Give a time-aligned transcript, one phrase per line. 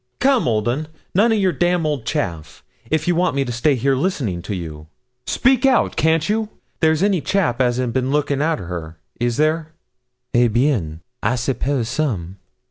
[0.17, 3.75] 'Come, old 'un, none of your d old chaff, if you want me to stay
[3.75, 4.87] here listening to you.
[5.27, 6.49] Speak out, can't you?
[6.79, 9.73] There's any chap as has bin a lookin' arter her is there?'
[10.33, 11.01] 'Eh bien!
[11.21, 12.37] I suppose some.'